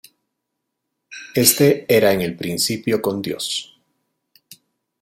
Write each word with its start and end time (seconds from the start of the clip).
Este 1.35 1.85
era 1.87 2.11
en 2.11 2.21
el 2.21 2.35
principio 2.35 3.03
con 3.03 3.21
Dios. 3.21 3.79